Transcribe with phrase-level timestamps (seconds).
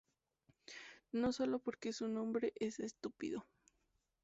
[1.11, 3.45] No solo porque su nombre es estúpido